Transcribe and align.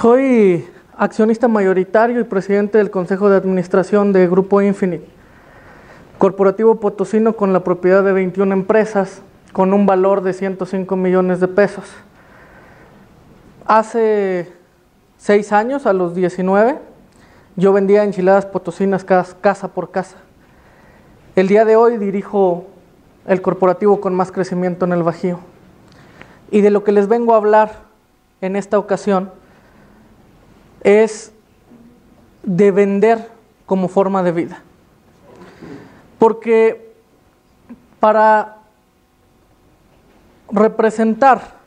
Soy 0.00 0.66
accionista 0.96 1.46
mayoritario 1.46 2.20
y 2.20 2.24
presidente 2.24 2.78
del 2.78 2.90
Consejo 2.90 3.28
de 3.28 3.36
Administración 3.36 4.14
de 4.14 4.26
Grupo 4.28 4.62
Infinite, 4.62 5.06
corporativo 6.16 6.76
potosino 6.76 7.36
con 7.36 7.52
la 7.52 7.62
propiedad 7.62 8.02
de 8.02 8.12
21 8.14 8.50
empresas, 8.54 9.20
con 9.52 9.74
un 9.74 9.84
valor 9.84 10.22
de 10.22 10.32
105 10.32 10.96
millones 10.96 11.38
de 11.38 11.48
pesos. 11.48 11.84
Hace 13.66 14.50
seis 15.18 15.52
años, 15.52 15.84
a 15.84 15.92
los 15.92 16.14
19, 16.14 16.78
yo 17.56 17.74
vendía 17.74 18.02
enchiladas 18.02 18.46
potosinas 18.46 19.04
casa 19.04 19.68
por 19.68 19.90
casa. 19.90 20.16
El 21.36 21.46
día 21.46 21.66
de 21.66 21.76
hoy 21.76 21.98
dirijo 21.98 22.64
el 23.26 23.42
corporativo 23.42 24.00
con 24.00 24.14
más 24.14 24.32
crecimiento 24.32 24.86
en 24.86 24.92
el 24.92 25.02
Bajío. 25.02 25.40
Y 26.50 26.62
de 26.62 26.70
lo 26.70 26.84
que 26.84 26.92
les 26.92 27.06
vengo 27.06 27.34
a 27.34 27.36
hablar 27.36 27.82
en 28.40 28.56
esta 28.56 28.78
ocasión 28.78 29.38
es 30.82 31.32
de 32.42 32.70
vender 32.70 33.28
como 33.66 33.88
forma 33.88 34.22
de 34.22 34.32
vida. 34.32 34.62
Porque 36.18 36.92
para 37.98 38.56
representar 40.50 41.60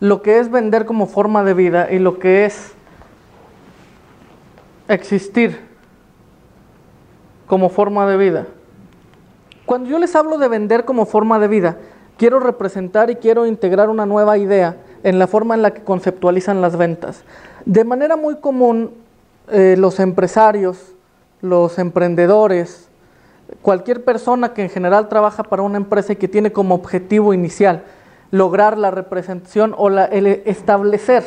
lo 0.00 0.22
que 0.22 0.40
es 0.40 0.50
vender 0.50 0.84
como 0.84 1.06
forma 1.06 1.44
de 1.44 1.54
vida 1.54 1.92
y 1.92 1.98
lo 1.98 2.18
que 2.18 2.44
es 2.44 2.72
existir 4.88 5.60
como 7.46 7.68
forma 7.68 8.06
de 8.08 8.16
vida. 8.16 8.46
Cuando 9.64 9.88
yo 9.88 9.98
les 9.98 10.16
hablo 10.16 10.38
de 10.38 10.48
vender 10.48 10.84
como 10.84 11.06
forma 11.06 11.38
de 11.38 11.48
vida, 11.48 11.76
quiero 12.18 12.40
representar 12.40 13.10
y 13.10 13.16
quiero 13.16 13.46
integrar 13.46 13.90
una 13.90 14.06
nueva 14.06 14.38
idea 14.38 14.76
en 15.02 15.18
la 15.18 15.26
forma 15.26 15.54
en 15.54 15.62
la 15.62 15.72
que 15.72 15.82
conceptualizan 15.82 16.60
las 16.60 16.76
ventas. 16.76 17.24
De 17.64 17.84
manera 17.84 18.16
muy 18.16 18.36
común, 18.36 18.92
eh, 19.50 19.76
los 19.78 20.00
empresarios, 20.00 20.94
los 21.40 21.78
emprendedores, 21.78 22.88
cualquier 23.60 24.04
persona 24.04 24.54
que 24.54 24.62
en 24.62 24.70
general 24.70 25.08
trabaja 25.08 25.42
para 25.42 25.62
una 25.62 25.76
empresa 25.76 26.12
y 26.12 26.16
que 26.16 26.28
tiene 26.28 26.52
como 26.52 26.74
objetivo 26.74 27.34
inicial 27.34 27.84
lograr 28.30 28.78
la 28.78 28.90
representación 28.90 29.74
o 29.76 29.90
la, 29.90 30.06
el 30.06 30.26
establecer 30.26 31.24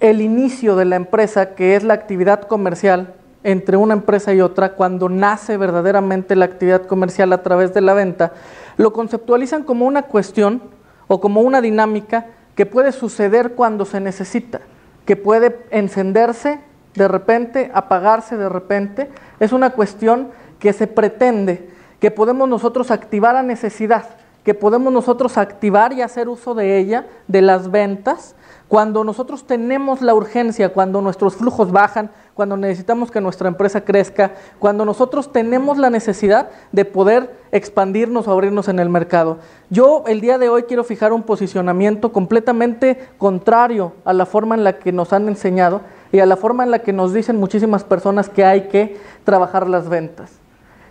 el 0.00 0.20
inicio 0.20 0.76
de 0.76 0.84
la 0.84 0.96
empresa, 0.96 1.54
que 1.54 1.76
es 1.76 1.82
la 1.82 1.94
actividad 1.94 2.42
comercial 2.42 3.14
entre 3.44 3.76
una 3.76 3.94
empresa 3.94 4.34
y 4.34 4.40
otra, 4.40 4.72
cuando 4.72 5.08
nace 5.08 5.56
verdaderamente 5.56 6.34
la 6.34 6.46
actividad 6.46 6.82
comercial 6.86 7.32
a 7.32 7.42
través 7.42 7.72
de 7.72 7.80
la 7.80 7.94
venta, 7.94 8.32
lo 8.76 8.92
conceptualizan 8.92 9.62
como 9.62 9.86
una 9.86 10.02
cuestión 10.02 10.60
o 11.08 11.20
como 11.20 11.40
una 11.40 11.60
dinámica 11.60 12.26
que 12.54 12.66
puede 12.66 12.92
suceder 12.92 13.52
cuando 13.52 13.84
se 13.84 14.00
necesita, 14.00 14.60
que 15.04 15.16
puede 15.16 15.58
encenderse 15.70 16.60
de 16.94 17.08
repente, 17.08 17.70
apagarse 17.74 18.36
de 18.36 18.48
repente. 18.48 19.10
Es 19.38 19.52
una 19.52 19.70
cuestión 19.70 20.30
que 20.58 20.72
se 20.72 20.86
pretende, 20.86 21.68
que 22.00 22.10
podemos 22.10 22.48
nosotros 22.48 22.90
activar 22.90 23.36
a 23.36 23.42
necesidad, 23.42 24.06
que 24.46 24.54
podemos 24.54 24.92
nosotros 24.92 25.38
activar 25.38 25.92
y 25.92 26.02
hacer 26.02 26.28
uso 26.28 26.54
de 26.54 26.78
ella, 26.78 27.08
de 27.26 27.42
las 27.42 27.68
ventas, 27.72 28.36
cuando 28.68 29.02
nosotros 29.02 29.44
tenemos 29.44 30.02
la 30.02 30.14
urgencia, 30.14 30.72
cuando 30.72 31.00
nuestros 31.00 31.34
flujos 31.34 31.72
bajan, 31.72 32.12
cuando 32.32 32.56
necesitamos 32.56 33.10
que 33.10 33.20
nuestra 33.20 33.48
empresa 33.48 33.80
crezca, 33.80 34.34
cuando 34.60 34.84
nosotros 34.84 35.32
tenemos 35.32 35.78
la 35.78 35.90
necesidad 35.90 36.50
de 36.70 36.84
poder 36.84 37.36
expandirnos 37.50 38.28
o 38.28 38.30
abrirnos 38.30 38.68
en 38.68 38.78
el 38.78 38.88
mercado. 38.88 39.38
Yo 39.68 40.04
el 40.06 40.20
día 40.20 40.38
de 40.38 40.48
hoy 40.48 40.62
quiero 40.62 40.84
fijar 40.84 41.12
un 41.12 41.24
posicionamiento 41.24 42.12
completamente 42.12 43.08
contrario 43.18 43.94
a 44.04 44.12
la 44.12 44.26
forma 44.26 44.54
en 44.54 44.62
la 44.62 44.78
que 44.78 44.92
nos 44.92 45.12
han 45.12 45.26
enseñado 45.26 45.80
y 46.12 46.20
a 46.20 46.26
la 46.26 46.36
forma 46.36 46.62
en 46.62 46.70
la 46.70 46.78
que 46.78 46.92
nos 46.92 47.12
dicen 47.12 47.34
muchísimas 47.34 47.82
personas 47.82 48.28
que 48.28 48.44
hay 48.44 48.68
que 48.68 48.96
trabajar 49.24 49.68
las 49.68 49.88
ventas. 49.88 50.30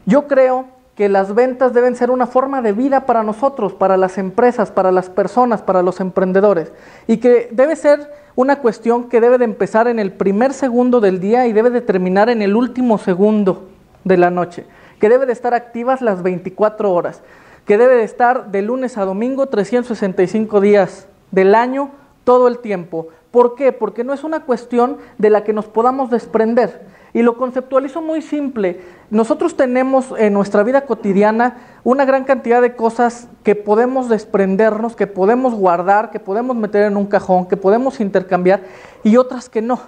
Yo 0.06 0.28
creo 0.28 0.75
que 0.96 1.10
las 1.10 1.36
ventas 1.36 1.74
deben 1.74 1.96
ser 1.96 2.10
una 2.10 2.26
forma 2.26 2.62
de 2.62 2.72
vida 2.72 3.06
para 3.06 3.22
nosotros, 3.22 3.74
para 3.74 3.98
las 3.98 4.18
empresas, 4.18 4.72
para 4.72 4.92
las 4.92 5.10
personas, 5.10 5.62
para 5.62 5.82
los 5.82 6.00
emprendedores, 6.00 6.72
y 7.06 7.18
que 7.18 7.50
debe 7.52 7.76
ser 7.76 8.10
una 8.36 8.60
cuestión 8.60 9.10
que 9.10 9.20
debe 9.20 9.38
de 9.38 9.46
empezar 9.46 9.88
en 9.88 10.00
el 10.00 10.14
primer 10.14 10.54
segundo 10.54 11.02
del 11.02 11.20
día 11.20 11.48
y 11.48 11.54
debe 11.54 11.70
de 11.70 11.82
terminar 11.82 12.30
en 12.30 12.42
el 12.42 12.56
último 12.56 12.98
segundo 12.98 13.68
de 14.06 14.18
la 14.18 14.30
noche, 14.32 14.66
que 15.00 15.10
debe 15.10 15.26
de 15.26 15.34
estar 15.34 15.54
activas 15.54 16.02
las 16.02 16.24
24 16.24 16.92
horas, 16.92 17.22
que 17.66 17.78
debe 17.78 17.96
de 17.96 18.04
estar 18.04 18.52
de 18.52 18.62
lunes 18.62 18.98
a 18.98 19.04
domingo 19.04 19.48
365 19.48 20.62
días 20.62 21.08
del 21.32 21.56
año, 21.56 21.92
todo 22.24 22.48
el 22.48 22.60
tiempo. 22.60 23.10
¿Por 23.32 23.56
qué? 23.56 23.74
Porque 23.74 24.06
no 24.06 24.14
es 24.14 24.24
una 24.24 24.42
cuestión 24.42 24.98
de 25.18 25.30
la 25.30 25.44
que 25.44 25.52
nos 25.52 25.66
podamos 25.66 26.10
desprender 26.10 26.84
y 27.16 27.24
lo 27.24 27.38
conceptualizo 27.38 28.02
muy 28.02 28.22
simple. 28.22 28.82
Nosotros 29.10 29.56
tenemos 29.56 30.14
en 30.18 30.34
nuestra 30.34 30.64
vida 30.64 30.82
cotidiana 30.82 31.56
una 31.86 32.04
gran 32.04 32.26
cantidad 32.26 32.62
de 32.62 32.76
cosas 32.76 33.30
que 33.42 33.56
podemos 33.56 34.10
desprendernos, 34.10 34.98
que 34.98 35.08
podemos 35.08 35.54
guardar, 35.54 36.12
que 36.12 36.20
podemos 36.20 36.58
meter 36.58 36.84
en 36.84 36.98
un 36.98 37.06
cajón, 37.06 37.48
que 37.48 37.56
podemos 37.56 38.02
intercambiar 38.02 38.64
y 39.06 39.16
otras 39.16 39.48
que 39.48 39.62
no. 39.62 39.80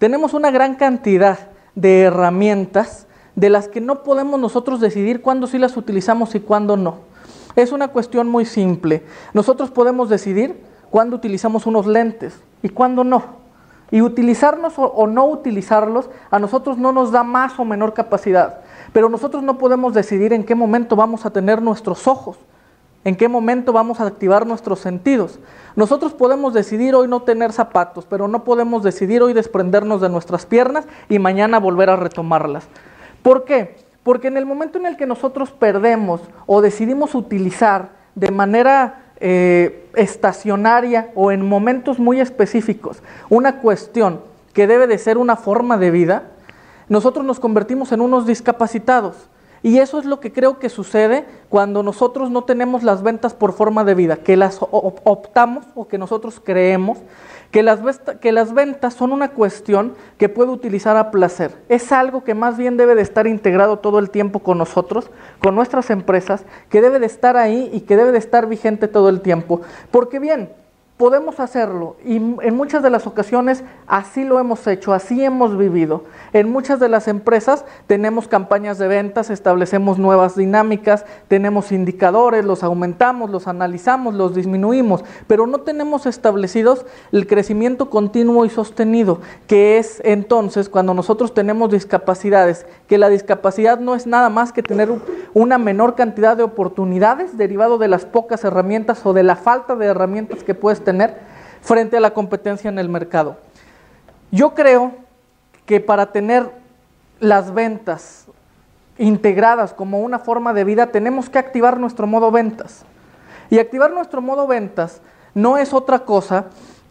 Tenemos 0.00 0.34
una 0.34 0.50
gran 0.50 0.74
cantidad 0.74 1.38
de 1.76 2.00
herramientas 2.00 3.06
de 3.36 3.48
las 3.48 3.68
que 3.68 3.80
no 3.80 4.02
podemos 4.02 4.40
nosotros 4.40 4.80
decidir 4.80 5.22
cuándo 5.22 5.46
sí 5.46 5.56
las 5.56 5.76
utilizamos 5.76 6.34
y 6.34 6.40
cuándo 6.40 6.76
no. 6.76 6.96
Es 7.54 7.70
una 7.70 7.88
cuestión 7.88 8.26
muy 8.26 8.44
simple. 8.44 9.04
Nosotros 9.34 9.70
podemos 9.70 10.08
decidir 10.08 10.60
cuándo 10.90 11.14
utilizamos 11.14 11.66
unos 11.66 11.86
lentes 11.86 12.34
y 12.60 12.70
cuándo 12.70 13.04
no. 13.04 13.39
Y 13.90 14.02
utilizarnos 14.02 14.74
o, 14.76 15.06
no 15.06 15.26
utilizarlos 15.26 16.10
a 16.30 16.38
nosotros 16.38 16.78
no 16.78 16.92
nos 16.92 17.10
da 17.10 17.24
más 17.24 17.58
o 17.58 17.64
menor 17.64 17.92
capacidad. 17.94 18.60
Pero 18.92 19.08
nosotros 19.08 19.42
no 19.42 19.58
podemos 19.58 19.94
decidir 19.94 20.32
en 20.32 20.44
qué 20.44 20.54
momento 20.54 20.96
vamos 20.96 21.26
a 21.26 21.30
tener 21.30 21.60
nuestros 21.60 22.06
ojos, 22.06 22.36
en 23.04 23.16
qué 23.16 23.28
momento 23.28 23.72
vamos 23.72 24.00
a 24.00 24.06
activar 24.06 24.46
nuestros 24.46 24.80
sentidos. 24.80 25.38
Nosotros 25.74 26.12
podemos 26.12 26.54
decidir 26.54 26.94
hoy 26.94 27.08
no 27.08 27.22
tener 27.22 27.52
zapatos, 27.52 28.06
pero 28.08 28.28
no 28.28 28.44
podemos 28.44 28.82
decidir 28.82 29.22
hoy 29.22 29.32
desprendernos 29.32 30.00
de 30.00 30.08
nuestras 30.08 30.46
piernas 30.46 30.86
y 31.08 31.18
mañana 31.18 31.58
volver 31.58 31.90
a 31.90 31.96
retomarlas. 31.96 32.68
¿Por 33.22 33.44
qué? 33.44 33.76
Porque 34.02 34.28
en 34.28 34.36
el 34.36 34.46
momento 34.46 34.78
en 34.78 34.86
el 34.86 34.96
que 34.96 35.06
nosotros 35.06 35.50
perdemos 35.50 36.20
o 36.46 36.62
decidimos 36.62 37.14
utilizar 37.14 37.90
de 38.14 38.30
manera 38.30 39.09
eh, 39.20 39.86
estacionaria 39.94 41.10
o 41.14 41.30
en 41.30 41.46
momentos 41.46 41.98
muy 41.98 42.20
específicos 42.20 43.02
una 43.28 43.60
cuestión 43.60 44.20
que 44.52 44.66
debe 44.66 44.86
de 44.86 44.98
ser 44.98 45.18
una 45.18 45.36
forma 45.36 45.78
de 45.78 45.90
vida, 45.90 46.24
nosotros 46.88 47.24
nos 47.24 47.38
convertimos 47.38 47.92
en 47.92 48.00
unos 48.00 48.26
discapacitados. 48.26 49.28
Y 49.62 49.78
eso 49.78 49.98
es 49.98 50.06
lo 50.06 50.20
que 50.20 50.32
creo 50.32 50.58
que 50.58 50.68
sucede 50.68 51.26
cuando 51.48 51.82
nosotros 51.82 52.30
no 52.30 52.44
tenemos 52.44 52.82
las 52.82 53.02
ventas 53.02 53.34
por 53.34 53.52
forma 53.52 53.84
de 53.84 53.94
vida, 53.94 54.16
que 54.16 54.36
las 54.36 54.58
optamos 54.60 55.66
o 55.74 55.86
que 55.86 55.98
nosotros 55.98 56.40
creemos 56.42 56.98
que 57.50 57.62
las, 57.62 57.80
que 58.20 58.32
las 58.32 58.54
ventas 58.54 58.94
son 58.94 59.12
una 59.12 59.30
cuestión 59.30 59.94
que 60.18 60.28
puede 60.28 60.50
utilizar 60.50 60.96
a 60.96 61.10
placer. 61.10 61.56
Es 61.68 61.90
algo 61.92 62.22
que 62.22 62.34
más 62.34 62.56
bien 62.56 62.76
debe 62.76 62.94
de 62.94 63.02
estar 63.02 63.26
integrado 63.26 63.78
todo 63.78 63.98
el 63.98 64.10
tiempo 64.10 64.40
con 64.40 64.58
nosotros, 64.58 65.10
con 65.40 65.54
nuestras 65.54 65.90
empresas, 65.90 66.44
que 66.68 66.80
debe 66.80 67.00
de 67.00 67.06
estar 67.06 67.36
ahí 67.36 67.68
y 67.72 67.80
que 67.80 67.96
debe 67.96 68.12
de 68.12 68.18
estar 68.18 68.46
vigente 68.46 68.88
todo 68.88 69.08
el 69.08 69.20
tiempo. 69.20 69.62
Porque 69.90 70.20
bien, 70.20 70.50
podemos 71.00 71.40
hacerlo 71.40 71.96
y 72.04 72.16
en 72.16 72.54
muchas 72.54 72.82
de 72.82 72.90
las 72.90 73.06
ocasiones 73.06 73.64
así 73.86 74.22
lo 74.22 74.38
hemos 74.38 74.66
hecho, 74.66 74.92
así 74.92 75.24
hemos 75.24 75.56
vivido. 75.56 76.04
En 76.34 76.52
muchas 76.52 76.78
de 76.78 76.90
las 76.90 77.08
empresas 77.08 77.64
tenemos 77.86 78.28
campañas 78.28 78.76
de 78.76 78.86
ventas, 78.86 79.30
establecemos 79.30 79.98
nuevas 79.98 80.36
dinámicas, 80.36 81.06
tenemos 81.26 81.72
indicadores, 81.72 82.44
los 82.44 82.62
aumentamos, 82.62 83.30
los 83.30 83.48
analizamos, 83.48 84.12
los 84.12 84.34
disminuimos, 84.34 85.02
pero 85.26 85.46
no 85.46 85.62
tenemos 85.62 86.04
establecidos 86.04 86.84
el 87.12 87.26
crecimiento 87.26 87.88
continuo 87.88 88.44
y 88.44 88.50
sostenido, 88.50 89.20
que 89.46 89.78
es 89.78 90.02
entonces 90.04 90.68
cuando 90.68 90.92
nosotros 90.92 91.32
tenemos 91.32 91.70
discapacidades, 91.70 92.66
que 92.88 92.98
la 92.98 93.08
discapacidad 93.08 93.80
no 93.80 93.94
es 93.94 94.06
nada 94.06 94.28
más 94.28 94.52
que 94.52 94.62
tener 94.62 94.92
una 95.32 95.56
menor 95.56 95.94
cantidad 95.94 96.36
de 96.36 96.42
oportunidades 96.42 97.38
derivado 97.38 97.78
de 97.78 97.88
las 97.88 98.04
pocas 98.04 98.44
herramientas 98.44 99.06
o 99.06 99.14
de 99.14 99.22
la 99.22 99.36
falta 99.36 99.76
de 99.76 99.86
herramientas 99.86 100.44
que 100.44 100.54
puedes 100.54 100.82
tener 100.82 100.89
tener 100.90 101.16
frente 101.60 101.96
a 101.96 102.00
la 102.00 102.12
competencia 102.12 102.68
en 102.68 102.78
el 102.80 102.88
mercado. 102.88 103.36
Yo 104.32 104.54
creo 104.54 104.94
que 105.66 105.80
para 105.80 106.10
tener 106.10 106.50
las 107.20 107.54
ventas 107.54 108.26
integradas 108.98 109.72
como 109.72 110.00
una 110.00 110.18
forma 110.18 110.52
de 110.52 110.64
vida, 110.64 110.88
tenemos 110.88 111.30
que 111.30 111.38
activar 111.38 111.78
nuestro 111.78 112.08
modo 112.08 112.32
ventas. 112.32 112.84
Y 113.50 113.60
activar 113.60 113.92
nuestro 113.92 114.20
modo 114.20 114.48
ventas 114.48 115.00
no 115.32 115.58
es 115.58 115.72
otra 115.72 116.00
cosa 116.00 116.46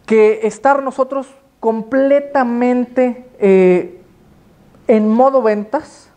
que 0.06 0.40
estar 0.44 0.82
nosotros 0.82 1.28
completamente 1.60 3.28
eh, 3.38 4.00
en 4.88 5.08
modo 5.08 5.42
ventas 5.42 6.09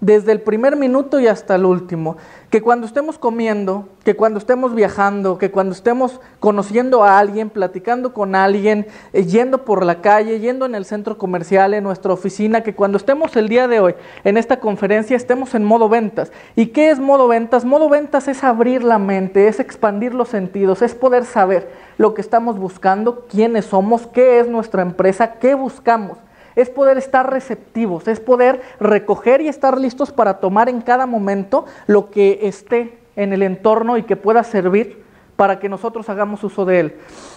desde 0.00 0.32
el 0.32 0.40
primer 0.40 0.76
minuto 0.76 1.18
y 1.18 1.26
hasta 1.26 1.56
el 1.56 1.64
último. 1.64 2.16
Que 2.50 2.62
cuando 2.62 2.86
estemos 2.86 3.18
comiendo, 3.18 3.88
que 4.04 4.16
cuando 4.16 4.38
estemos 4.38 4.74
viajando, 4.74 5.36
que 5.36 5.50
cuando 5.50 5.74
estemos 5.74 6.20
conociendo 6.40 7.04
a 7.04 7.18
alguien, 7.18 7.50
platicando 7.50 8.14
con 8.14 8.34
alguien, 8.34 8.86
eh, 9.12 9.24
yendo 9.24 9.64
por 9.64 9.84
la 9.84 10.00
calle, 10.00 10.40
yendo 10.40 10.64
en 10.64 10.74
el 10.74 10.84
centro 10.84 11.18
comercial, 11.18 11.74
en 11.74 11.84
nuestra 11.84 12.12
oficina, 12.12 12.62
que 12.62 12.74
cuando 12.74 12.96
estemos 12.96 13.36
el 13.36 13.48
día 13.48 13.68
de 13.68 13.80
hoy 13.80 13.94
en 14.24 14.38
esta 14.38 14.60
conferencia 14.60 15.16
estemos 15.16 15.54
en 15.54 15.64
modo 15.64 15.88
ventas. 15.88 16.32
¿Y 16.56 16.66
qué 16.66 16.90
es 16.90 16.98
modo 16.98 17.28
ventas? 17.28 17.64
Modo 17.64 17.88
ventas 17.88 18.28
es 18.28 18.44
abrir 18.44 18.84
la 18.84 18.98
mente, 18.98 19.48
es 19.48 19.60
expandir 19.60 20.14
los 20.14 20.28
sentidos, 20.28 20.80
es 20.80 20.94
poder 20.94 21.24
saber 21.24 21.70
lo 21.98 22.14
que 22.14 22.20
estamos 22.22 22.58
buscando, 22.58 23.26
quiénes 23.28 23.66
somos, 23.66 24.06
qué 24.06 24.40
es 24.40 24.48
nuestra 24.48 24.82
empresa, 24.82 25.34
qué 25.34 25.54
buscamos 25.54 26.18
es 26.58 26.70
poder 26.70 26.98
estar 26.98 27.30
receptivos, 27.30 28.08
es 28.08 28.18
poder 28.18 28.60
recoger 28.80 29.40
y 29.40 29.48
estar 29.48 29.78
listos 29.78 30.10
para 30.10 30.40
tomar 30.40 30.68
en 30.68 30.80
cada 30.80 31.06
momento 31.06 31.66
lo 31.86 32.10
que 32.10 32.40
esté 32.42 32.98
en 33.14 33.32
el 33.32 33.44
entorno 33.44 33.96
y 33.96 34.02
que 34.02 34.16
pueda 34.16 34.42
servir 34.42 35.04
para 35.36 35.60
que 35.60 35.68
nosotros 35.68 36.08
hagamos 36.08 36.42
uso 36.42 36.64
de 36.64 36.80
él. 36.80 36.96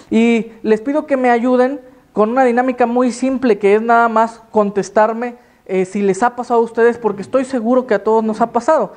Y 0.10 0.54
les 0.64 0.82
pido 0.82 1.06
que 1.06 1.18
me 1.18 1.30
ayuden 1.30 1.82
con 2.14 2.32
una 2.32 2.44
dinámica 2.44 2.88
muy 2.88 3.12
simple 3.12 3.60
que 3.60 3.76
es 3.76 3.82
nada 3.84 4.10
más 4.10 4.42
contestarme 4.50 5.36
eh, 5.68 5.86
si 5.86 6.02
les 6.02 6.24
ha 6.24 6.36
pasado 6.36 6.60
a 6.60 6.64
ustedes, 6.64 6.98
porque 6.98 7.22
estoy 7.22 7.46
seguro 7.46 7.86
que 7.86 7.94
a 7.94 8.04
todos 8.04 8.24
nos 8.24 8.42
ha 8.42 8.52
pasado. 8.52 8.94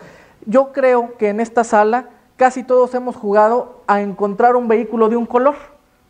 Yo 0.46 0.72
creo 0.72 1.18
que 1.18 1.28
en 1.28 1.40
esta 1.40 1.64
sala 1.64 2.08
casi 2.36 2.62
todos 2.64 2.94
hemos 2.94 3.14
jugado 3.14 3.82
a 3.86 4.00
encontrar 4.00 4.56
un 4.56 4.68
vehículo 4.68 5.10
de 5.10 5.16
un 5.16 5.26
color. 5.26 5.54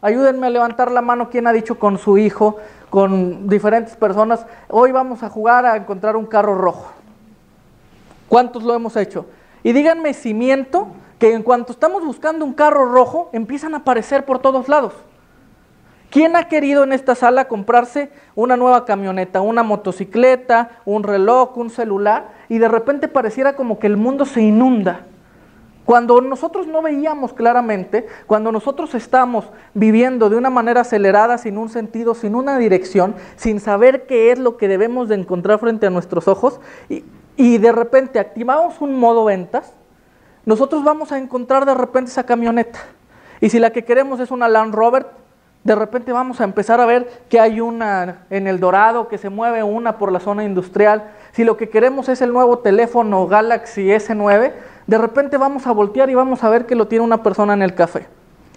Ayúdenme 0.04 0.48
a 0.48 0.50
levantar 0.50 0.90
la 0.90 1.00
mano 1.00 1.30
quien 1.30 1.46
ha 1.46 1.52
dicho 1.54 1.78
con 1.78 1.96
su 1.96 2.18
hijo, 2.18 2.58
con 2.90 3.48
diferentes 3.48 3.96
personas, 3.96 4.44
hoy 4.68 4.92
vamos 4.92 5.22
a 5.22 5.30
jugar 5.30 5.64
a 5.64 5.76
encontrar 5.76 6.14
un 6.14 6.26
carro 6.26 6.54
rojo. 6.54 6.92
¿Cuántos 8.28 8.64
lo 8.64 8.74
hemos 8.74 8.98
hecho? 8.98 9.24
Y 9.62 9.72
díganme 9.72 10.12
si 10.12 10.34
miento 10.34 10.88
que 11.18 11.32
en 11.32 11.42
cuanto 11.42 11.72
estamos 11.72 12.04
buscando 12.04 12.44
un 12.44 12.52
carro 12.52 12.84
rojo, 12.92 13.30
empiezan 13.32 13.72
a 13.72 13.78
aparecer 13.78 14.26
por 14.26 14.40
todos 14.40 14.68
lados. 14.68 14.92
¿Quién 16.10 16.36
ha 16.36 16.48
querido 16.48 16.84
en 16.84 16.92
esta 16.92 17.14
sala 17.14 17.48
comprarse 17.48 18.10
una 18.34 18.58
nueva 18.58 18.84
camioneta, 18.84 19.40
una 19.40 19.62
motocicleta, 19.62 20.82
un 20.84 21.02
reloj, 21.02 21.56
un 21.56 21.70
celular? 21.70 22.28
Y 22.50 22.58
de 22.58 22.68
repente 22.68 23.08
pareciera 23.08 23.56
como 23.56 23.78
que 23.78 23.86
el 23.86 23.96
mundo 23.96 24.26
se 24.26 24.42
inunda. 24.42 25.06
Cuando 25.84 26.20
nosotros 26.20 26.66
no 26.66 26.80
veíamos 26.80 27.34
claramente, 27.34 28.06
cuando 28.26 28.50
nosotros 28.50 28.94
estamos 28.94 29.46
viviendo 29.74 30.30
de 30.30 30.36
una 30.36 30.50
manera 30.50 30.80
acelerada, 30.80 31.36
sin 31.36 31.58
un 31.58 31.68
sentido, 31.68 32.14
sin 32.14 32.34
una 32.34 32.58
dirección, 32.58 33.14
sin 33.36 33.60
saber 33.60 34.06
qué 34.06 34.32
es 34.32 34.38
lo 34.38 34.56
que 34.56 34.68
debemos 34.68 35.08
de 35.08 35.16
encontrar 35.16 35.58
frente 35.58 35.86
a 35.86 35.90
nuestros 35.90 36.26
ojos, 36.26 36.60
y, 36.88 37.04
y 37.36 37.58
de 37.58 37.72
repente 37.72 38.18
activamos 38.18 38.80
un 38.80 38.98
modo 38.98 39.24
ventas, 39.24 39.74
nosotros 40.46 40.84
vamos 40.84 41.12
a 41.12 41.18
encontrar 41.18 41.66
de 41.66 41.74
repente 41.74 42.10
esa 42.10 42.24
camioneta. 42.24 42.78
Y 43.40 43.50
si 43.50 43.58
la 43.58 43.70
que 43.70 43.84
queremos 43.84 44.20
es 44.20 44.30
una 44.30 44.48
Land 44.48 44.74
Rover, 44.74 45.06
de 45.64 45.74
repente 45.74 46.12
vamos 46.12 46.40
a 46.40 46.44
empezar 46.44 46.80
a 46.80 46.86
ver 46.86 47.08
que 47.30 47.40
hay 47.40 47.60
una 47.60 48.26
en 48.28 48.46
el 48.46 48.60
Dorado, 48.60 49.08
que 49.08 49.16
se 49.16 49.30
mueve 49.30 49.62
una 49.62 49.96
por 49.96 50.12
la 50.12 50.20
zona 50.20 50.44
industrial. 50.44 51.10
Si 51.32 51.42
lo 51.42 51.56
que 51.56 51.70
queremos 51.70 52.10
es 52.10 52.20
el 52.20 52.32
nuevo 52.32 52.58
teléfono 52.58 53.26
Galaxy 53.26 53.88
S9, 53.88 54.52
de 54.86 54.98
repente 54.98 55.38
vamos 55.38 55.66
a 55.66 55.72
voltear 55.72 56.10
y 56.10 56.14
vamos 56.14 56.44
a 56.44 56.50
ver 56.50 56.66
que 56.66 56.74
lo 56.74 56.88
tiene 56.88 57.04
una 57.04 57.22
persona 57.22 57.54
en 57.54 57.62
el 57.62 57.74
café. 57.74 58.06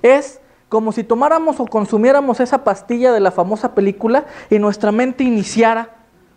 Es 0.02 0.42
como 0.70 0.92
si 0.92 1.04
tomáramos 1.04 1.60
o 1.60 1.66
consumiéramos 1.66 2.40
esa 2.40 2.64
pastilla 2.64 3.14
de 3.14 3.22
la 3.22 3.32
famosa 3.32 3.74
película 3.74 4.26
y 4.50 4.60
nuestra 4.60 4.92
mente 4.92 5.24
iniciara 5.24 5.92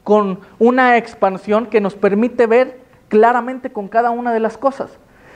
con 0.05 0.41
una 0.59 0.97
expansión 0.97 1.67
que 1.67 1.81
nos 1.81 1.95
permite 1.95 2.47
ver 2.47 2.81
claramente 3.09 3.73
con 3.73 3.89
cada 3.89 4.11
una 4.11 4.33
de 4.33 4.41
las 4.41 4.57
cosas. 4.57 4.93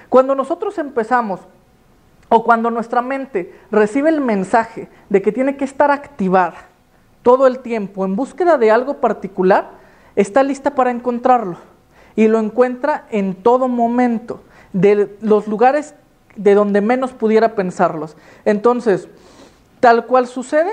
Cuando 0.09 0.37
nosotros 0.37 0.79
empezamos 0.79 1.41
o 2.29 2.45
cuando 2.45 2.71
nuestra 2.71 3.03
mente 3.03 3.53
recibe 3.71 4.11
el 4.11 4.21
mensaje 4.21 4.89
de 5.09 5.21
que 5.21 5.33
tiene 5.33 5.56
que 5.56 5.65
estar 5.65 5.91
activada 5.91 6.69
todo 7.23 7.47
el 7.47 7.59
tiempo 7.59 8.05
en 8.05 8.15
búsqueda 8.15 8.59
de 8.59 8.71
algo 8.71 8.99
particular, 8.99 9.71
está 10.15 10.43
lista 10.43 10.75
para 10.75 10.93
encontrarlo 10.93 11.74
y 12.17 12.29
lo 12.29 12.39
encuentra 12.39 13.07
en 13.11 13.35
todo 13.35 13.69
momento, 13.69 14.43
de 14.73 15.17
los 15.21 15.47
lugares 15.47 15.95
de 16.37 16.55
donde 16.55 16.81
menos 16.81 17.13
pudiera 17.13 17.55
pensarlos. 17.55 18.17
Entonces, 18.45 19.09
tal 19.81 20.07
cual 20.07 20.27
sucede 20.27 20.73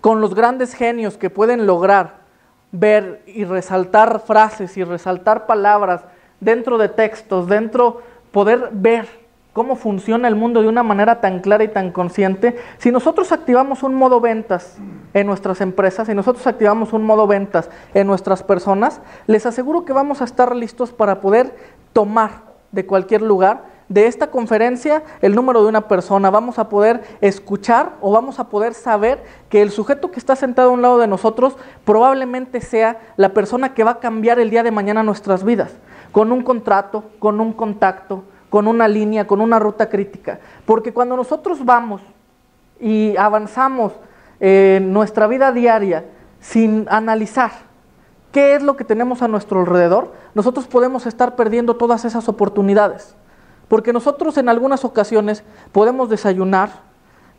con 0.00 0.20
los 0.20 0.34
grandes 0.34 0.74
genios 0.74 1.16
que 1.16 1.30
pueden 1.30 1.66
lograr 1.66 2.22
ver 2.70 3.22
y 3.26 3.44
resaltar 3.44 4.20
frases 4.20 4.76
y 4.76 4.84
resaltar 4.84 5.46
palabras 5.46 6.02
dentro 6.40 6.78
de 6.78 6.88
textos, 6.88 7.46
dentro, 7.48 8.02
poder 8.32 8.70
ver 8.72 9.21
cómo 9.52 9.76
funciona 9.76 10.28
el 10.28 10.34
mundo 10.34 10.62
de 10.62 10.68
una 10.68 10.82
manera 10.82 11.20
tan 11.20 11.40
clara 11.40 11.64
y 11.64 11.68
tan 11.68 11.92
consciente, 11.92 12.56
si 12.78 12.90
nosotros 12.90 13.32
activamos 13.32 13.82
un 13.82 13.94
modo 13.94 14.20
ventas 14.20 14.78
en 15.12 15.26
nuestras 15.26 15.60
empresas, 15.60 16.08
si 16.08 16.14
nosotros 16.14 16.46
activamos 16.46 16.92
un 16.92 17.04
modo 17.04 17.26
ventas 17.26 17.68
en 17.92 18.06
nuestras 18.06 18.42
personas, 18.42 19.00
les 19.26 19.44
aseguro 19.44 19.84
que 19.84 19.92
vamos 19.92 20.22
a 20.22 20.24
estar 20.24 20.56
listos 20.56 20.92
para 20.92 21.20
poder 21.20 21.54
tomar 21.92 22.52
de 22.70 22.86
cualquier 22.86 23.20
lugar 23.20 23.70
de 23.88 24.06
esta 24.06 24.30
conferencia 24.30 25.02
el 25.20 25.34
número 25.34 25.62
de 25.62 25.68
una 25.68 25.86
persona, 25.86 26.30
vamos 26.30 26.58
a 26.58 26.70
poder 26.70 27.02
escuchar 27.20 27.92
o 28.00 28.10
vamos 28.10 28.38
a 28.38 28.48
poder 28.48 28.72
saber 28.72 29.22
que 29.50 29.60
el 29.60 29.70
sujeto 29.70 30.10
que 30.10 30.18
está 30.18 30.34
sentado 30.34 30.70
a 30.70 30.72
un 30.72 30.80
lado 30.80 30.96
de 30.96 31.06
nosotros 31.06 31.58
probablemente 31.84 32.62
sea 32.62 33.00
la 33.16 33.34
persona 33.34 33.74
que 33.74 33.84
va 33.84 33.92
a 33.92 34.00
cambiar 34.00 34.38
el 34.38 34.48
día 34.48 34.62
de 34.62 34.70
mañana 34.70 35.02
nuestras 35.02 35.44
vidas, 35.44 35.74
con 36.10 36.32
un 36.32 36.42
contrato, 36.42 37.04
con 37.18 37.38
un 37.38 37.52
contacto, 37.52 38.24
con 38.52 38.68
una 38.68 38.86
línea, 38.86 39.26
con 39.26 39.40
una 39.40 39.58
ruta 39.58 39.88
crítica. 39.88 40.38
Porque 40.66 40.92
cuando 40.92 41.16
nosotros 41.16 41.64
vamos 41.64 42.02
y 42.78 43.16
avanzamos 43.16 43.94
en 44.40 44.92
nuestra 44.92 45.26
vida 45.26 45.52
diaria 45.52 46.04
sin 46.38 46.86
analizar 46.90 47.50
qué 48.30 48.54
es 48.54 48.62
lo 48.62 48.76
que 48.76 48.84
tenemos 48.84 49.22
a 49.22 49.28
nuestro 49.28 49.60
alrededor, 49.60 50.12
nosotros 50.34 50.66
podemos 50.66 51.06
estar 51.06 51.34
perdiendo 51.34 51.76
todas 51.76 52.04
esas 52.04 52.28
oportunidades. 52.28 53.16
Porque 53.68 53.94
nosotros 53.94 54.36
en 54.36 54.50
algunas 54.50 54.84
ocasiones 54.84 55.44
podemos 55.72 56.10
desayunar, 56.10 56.68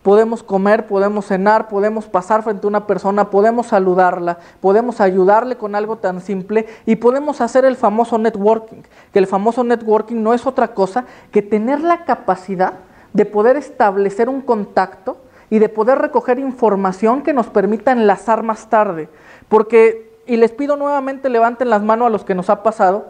Podemos 0.04 0.44
comer, 0.44 0.86
podemos 0.86 1.26
cenar, 1.28 1.70
podemos 1.70 2.06
pasar 2.08 2.44
frente 2.44 2.68
a 2.68 2.70
una 2.70 2.86
persona, 2.86 3.30
podemos 3.30 3.68
saludarla, 3.68 4.38
podemos 4.60 5.00
ayudarle 5.00 5.56
con 5.56 5.76
algo 5.76 5.96
tan 5.96 6.20
simple 6.20 6.68
y 6.86 6.98
podemos 6.98 7.40
hacer 7.40 7.64
el 7.64 7.78
famoso 7.78 8.18
networking, 8.18 8.82
que 9.14 9.20
el 9.20 9.28
famoso 9.28 9.64
networking 9.64 10.22
no 10.22 10.34
es 10.34 10.46
otra 10.46 10.74
cosa 10.74 11.06
que 11.32 11.42
tener 11.42 11.80
la 11.82 12.04
capacidad 12.04 12.74
de 13.14 13.26
poder 13.26 13.56
establecer 13.56 14.28
un 14.28 14.42
contacto 14.42 15.18
y 15.50 15.60
de 15.60 15.70
poder 15.70 16.00
recoger 16.00 16.38
información 16.38 17.22
que 17.22 17.32
nos 17.32 17.48
permita 17.48 17.94
enlazar 17.94 18.44
más 18.44 18.70
tarde. 18.70 19.08
Porque, 19.48 20.20
y 20.26 20.36
les 20.36 20.52
pido 20.52 20.76
nuevamente 20.76 21.30
levanten 21.30 21.70
las 21.70 21.82
manos 21.82 22.08
a 22.08 22.10
los 22.10 22.26
que 22.26 22.36
nos 22.36 22.50
ha 22.50 22.62
pasado, 22.62 23.06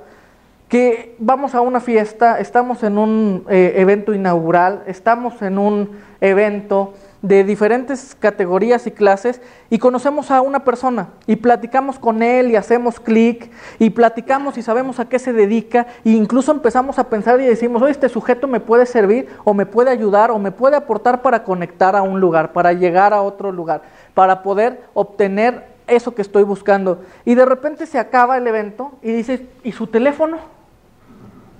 que 0.73 1.15
vamos 1.19 1.53
a 1.53 1.61
una 1.61 1.79
fiesta, 1.79 2.39
estamos 2.39 2.81
en 2.81 2.97
un 2.97 3.45
eh, 3.47 3.73
evento 3.75 4.11
inaugural, 4.11 4.81
estamos 4.87 5.39
en 5.43 5.59
un 5.59 5.91
evento 6.19 6.95
de 7.21 7.43
diferentes 7.43 8.15
categorías 8.15 8.87
y 8.87 8.91
clases 8.91 9.39
y 9.69 9.77
conocemos 9.77 10.31
a 10.31 10.41
una 10.41 10.63
persona 10.63 11.09
y 11.27 11.35
platicamos 11.35 11.99
con 11.99 12.23
él 12.23 12.49
y 12.49 12.55
hacemos 12.55 12.99
clic 12.99 13.51
y 13.77 13.91
platicamos 13.91 14.57
y 14.57 14.63
sabemos 14.63 14.99
a 14.99 15.07
qué 15.07 15.19
se 15.19 15.31
dedica 15.31 15.85
e 16.03 16.09
incluso 16.09 16.51
empezamos 16.51 16.97
a 16.97 17.07
pensar 17.07 17.39
y 17.39 17.45
decimos, 17.45 17.79
oye, 17.83 17.91
este 17.91 18.09
sujeto 18.09 18.47
me 18.47 18.59
puede 18.59 18.87
servir 18.87 19.27
o 19.43 19.53
me 19.53 19.67
puede 19.67 19.91
ayudar 19.91 20.31
o 20.31 20.39
me 20.39 20.51
puede 20.51 20.75
aportar 20.75 21.21
para 21.21 21.43
conectar 21.43 21.95
a 21.95 22.01
un 22.01 22.19
lugar, 22.19 22.51
para 22.51 22.73
llegar 22.73 23.13
a 23.13 23.21
otro 23.21 23.51
lugar, 23.51 23.83
para 24.15 24.41
poder 24.41 24.81
obtener 24.95 25.67
eso 25.85 26.15
que 26.15 26.23
estoy 26.23 26.41
buscando. 26.41 27.03
Y 27.25 27.35
de 27.35 27.45
repente 27.45 27.85
se 27.85 27.99
acaba 27.99 28.37
el 28.37 28.47
evento 28.47 28.93
y 29.03 29.11
dices, 29.11 29.41
¿y 29.63 29.71
su 29.71 29.85
teléfono? 29.85 30.52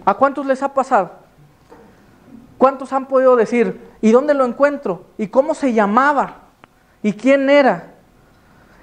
¿A 0.06 0.14
cuántos 0.16 0.46
les 0.46 0.62
ha 0.64 0.74
pasado? 0.74 1.12
¿Cuántos 2.58 2.94
han 2.94 3.08
podido 3.08 3.36
decir, 3.36 3.82
¿y 4.02 4.12
dónde 4.12 4.34
lo 4.34 4.46
encuentro? 4.46 5.06
¿Y 5.18 5.28
cómo 5.28 5.54
se 5.54 5.74
llamaba? 5.74 6.44
¿Y 7.02 7.14
quién 7.14 7.50
era? 7.50 7.96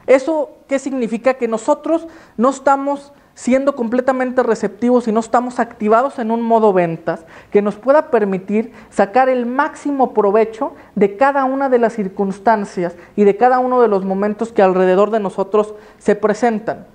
¿Eso 0.07 0.51
qué 0.67 0.79
significa? 0.79 1.35
Que 1.35 1.49
nosotros 1.49 2.07
no 2.37 2.51
estamos 2.51 3.13
siendo 3.35 3.75
completamente 3.75 4.43
receptivos 4.43 5.09
y 5.09 5.13
no 5.13 5.21
estamos 5.21 5.61
activados 5.61 6.19
en 6.19 6.31
un 6.31 6.43
modo 6.43 6.75
ventas 6.75 7.25
que 7.51 7.63
nos 7.63 7.77
pueda 7.77 8.11
permitir 8.11 8.73
sacar 8.91 9.31
el 9.31 9.47
máximo 9.47 10.13
provecho 10.13 10.75
de 10.95 11.17
cada 11.17 11.45
una 11.45 11.71
de 11.71 11.79
las 11.79 11.95
circunstancias 11.95 12.97
y 13.17 13.25
de 13.25 13.37
cada 13.37 13.59
uno 13.59 13.81
de 13.81 13.89
los 13.89 14.05
momentos 14.05 14.53
que 14.53 14.63
alrededor 14.63 15.11
de 15.11 15.21
nosotros 15.21 15.75
se 15.99 16.17
presentan. 16.17 16.87